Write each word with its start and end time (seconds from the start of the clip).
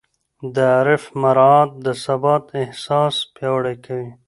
د 0.55 0.57
عرف 0.77 1.03
مراعات 1.21 1.71
د 1.85 1.87
ثبات 2.03 2.43
احساس 2.61 3.15
پیاوړی 3.35 3.75
کوي. 3.85 4.09